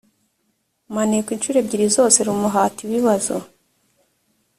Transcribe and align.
maneko 0.93 1.29
incuro 1.35 1.57
ebyiri 1.61 1.87
zose 1.97 2.17
rumuhata 2.27 2.79
ibibazo 2.87 3.35